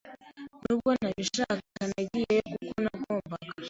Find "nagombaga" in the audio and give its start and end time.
2.83-3.51